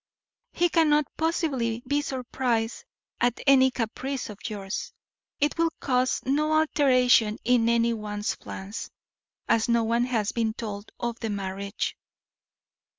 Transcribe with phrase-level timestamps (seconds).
[0.51, 2.85] He cannot possibly be surprised
[3.19, 4.93] at any caprice of yours.
[5.39, 8.89] It will cause no alteration in any one's plans,
[9.47, 11.95] as no one has been told of the marriage."